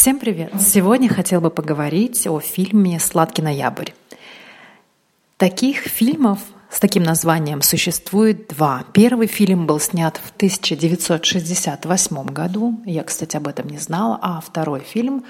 [0.00, 0.52] Всем привет!
[0.60, 3.90] Сегодня хотел бы поговорить о фильме «Сладкий ноябрь».
[5.38, 6.38] Таких фильмов
[6.70, 8.84] с таким названием существует два.
[8.92, 12.80] Первый фильм был снят в 1968 году.
[12.86, 14.20] Я, кстати, об этом не знала.
[14.22, 15.24] А второй фильм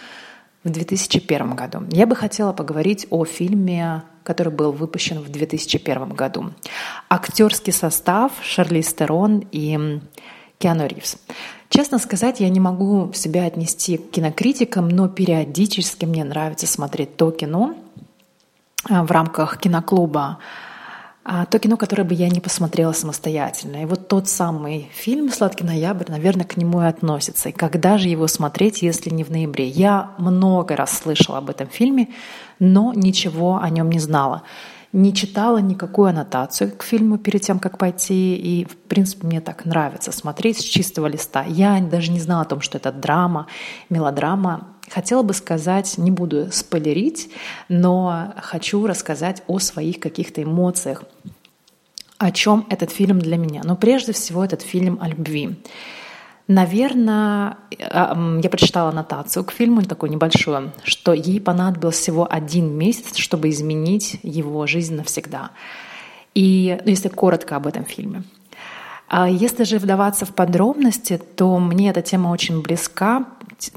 [0.65, 1.85] в 2001 году.
[1.91, 6.53] Я бы хотела поговорить о фильме, который был выпущен в 2001 году.
[7.09, 9.99] Актерский состав Шарли Стерон и
[10.59, 11.17] Киану Ривз.
[11.69, 17.31] Честно сказать, я не могу себя отнести к кинокритикам, но периодически мне нравится смотреть то
[17.31, 17.75] кино
[18.89, 20.39] а, в рамках киноклуба,
[21.25, 23.83] а, то кино, которое бы я не посмотрела самостоятельно.
[23.83, 27.51] И вот тот самый фильм «Сладкий ноябрь», наверное, к нему и относится.
[27.51, 29.69] И когда же его смотреть, если не в ноябре?
[29.69, 32.09] Я много раз слышала об этом фильме,
[32.59, 34.43] но ничего о нем не знала
[34.93, 38.37] не читала никакую аннотацию к фильму перед тем, как пойти.
[38.37, 41.45] И, в принципе, мне так нравится смотреть с чистого листа.
[41.45, 43.47] Я даже не знала о том, что это драма,
[43.91, 44.69] мелодрама.
[44.91, 47.31] Хотела бы сказать, не буду спойлерить,
[47.69, 51.05] но хочу рассказать о своих каких-то эмоциях.
[52.17, 53.61] О чем этот фильм для меня?
[53.65, 55.57] Но прежде всего этот фильм о любви.
[56.49, 57.59] Наверное,
[57.91, 63.51] а, я прочитала аннотацию к фильму, такую небольшую, что ей понадобилось всего один месяц, чтобы
[63.51, 65.51] изменить его жизнь навсегда.
[66.35, 68.23] И ну, если коротко об этом фильме.
[69.09, 73.25] А если же вдаваться в подробности, то мне эта тема очень близка,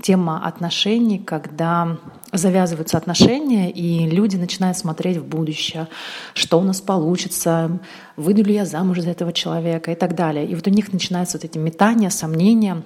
[0.02, 1.98] тема отношений, когда
[2.34, 5.88] завязываются отношения, и люди начинают смотреть в будущее,
[6.34, 7.80] что у нас получится,
[8.18, 10.46] выйду ли я замуж за этого человека и так далее.
[10.46, 12.84] И вот у них начинаются вот эти метания, сомнения.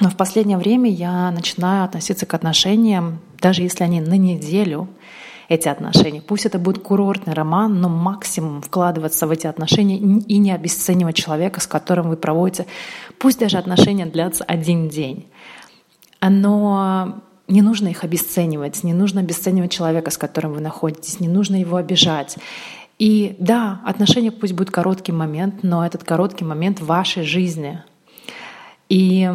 [0.00, 4.88] Но в последнее время я начинаю относиться к отношениям, даже если они на неделю,
[5.52, 6.22] эти отношения.
[6.22, 11.60] Пусть это будет курортный роман, но максимум вкладываться в эти отношения и не обесценивать человека,
[11.60, 12.66] с которым вы проводите.
[13.18, 15.26] Пусть даже отношения длятся один день.
[16.20, 21.56] Но не нужно их обесценивать, не нужно обесценивать человека, с которым вы находитесь, не нужно
[21.56, 22.36] его обижать.
[22.98, 27.82] И да, отношения пусть будет короткий момент, но этот короткий момент в вашей жизни.
[28.88, 29.28] И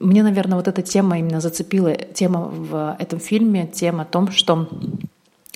[0.00, 4.68] мне, наверное, вот эта тема именно зацепила, тема в этом фильме, тема о том, что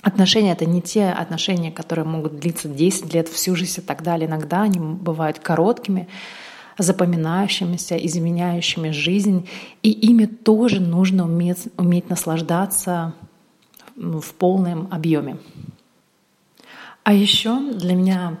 [0.03, 4.27] Отношения— это не те отношения, которые могут длиться 10 лет, всю жизнь и так далее.
[4.27, 6.09] Иногда они бывают короткими,
[6.77, 9.47] запоминающимися, изменяющими жизнь.
[9.81, 13.13] И ими тоже нужно уметь, уметь наслаждаться
[13.95, 15.37] в полном объеме.
[17.03, 18.37] А еще для меня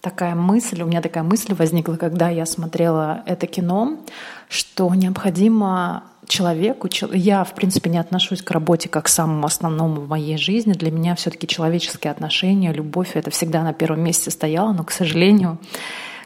[0.00, 3.98] такая мысль, у меня такая мысль возникла, когда я смотрела это кино,
[4.48, 10.08] что необходимо человеку, я, в принципе, не отношусь к работе как к самому основному в
[10.08, 10.72] моей жизни.
[10.72, 15.58] Для меня все-таки человеческие отношения, любовь— это всегда на первом месте стояло, но, к сожалению,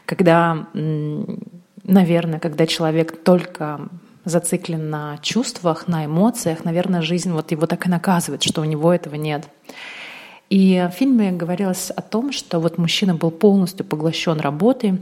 [0.05, 3.89] когда, наверное, когда человек только
[4.25, 8.93] зациклен на чувствах, на эмоциях, наверное, жизнь вот его так и наказывает, что у него
[8.93, 9.47] этого нет.
[10.49, 14.99] И в фильме говорилось о том, что вот мужчина был полностью поглощен работой,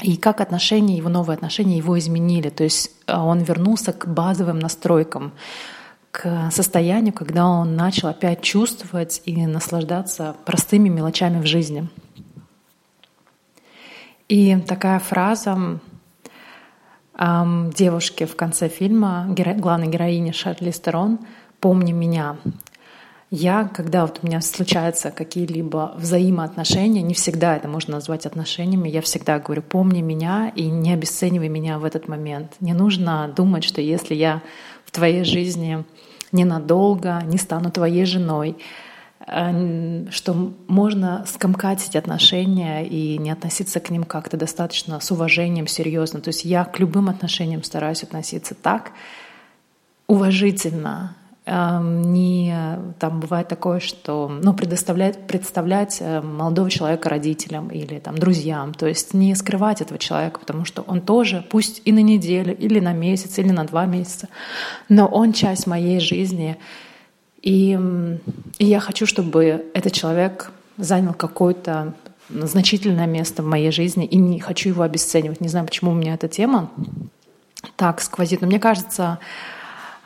[0.00, 2.50] и как отношения, его новые отношения его изменили.
[2.50, 5.32] То есть а, он вернулся к базовым настройкам,
[6.12, 11.88] к состоянию, когда он начал опять чувствовать и наслаждаться простыми мелочами в жизни.
[14.28, 15.80] И такая фраза
[17.18, 21.18] девушки в конце фильма, главной героини Шарли Стерон
[21.60, 22.36] «Помни меня».
[23.30, 29.02] Я, когда вот у меня случаются какие-либо взаимоотношения, не всегда это можно назвать отношениями, я
[29.02, 32.52] всегда говорю, помни меня и не обесценивай меня в этот момент.
[32.60, 34.42] Не нужно думать, что если я
[34.86, 35.84] в твоей жизни
[36.32, 38.56] ненадолго, не стану твоей женой,
[39.30, 45.66] Э, что можно скомкать эти отношения и не относиться к ним как-то достаточно с уважением,
[45.66, 46.20] серьезно.
[46.20, 48.92] То есть я к любым отношениям стараюсь относиться так,
[50.06, 51.14] уважительно,
[51.50, 58.74] не там бывает такое, что ну, предоставлять, представлять э, молодого человека родителям или там, друзьям,
[58.74, 62.80] то есть не скрывать этого человека, потому что он тоже, пусть и на неделю, или
[62.80, 64.28] на месяц, или на два месяца,
[64.88, 66.58] но он часть моей жизни,
[67.40, 67.78] и,
[68.58, 71.94] и я хочу, чтобы этот человек занял какое-то
[72.28, 75.40] значительное место в моей жизни, и не хочу его обесценивать.
[75.40, 76.70] Не знаю, почему у меня эта тема
[77.76, 79.18] так сквозит, но мне кажется,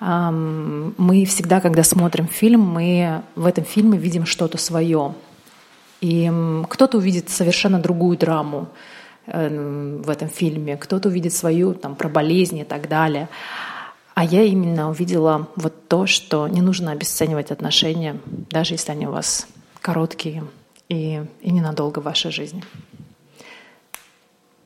[0.05, 5.15] мы всегда, когда смотрим фильм, мы в этом фильме видим что-то свое.
[6.01, 6.31] И
[6.69, 8.69] кто-то увидит совершенно другую драму
[9.27, 13.29] э, в этом фильме, кто-то увидит свою там, про болезни и так далее.
[14.15, 18.17] А я именно увидела вот то, что не нужно обесценивать отношения,
[18.51, 19.47] даже если они у вас
[19.81, 20.43] короткие
[20.89, 22.65] и, и ненадолго в вашей жизни.